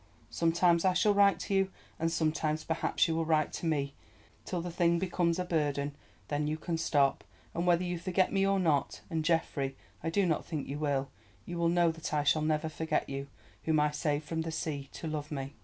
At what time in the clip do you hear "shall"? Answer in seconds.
0.93-1.13, 12.23-12.41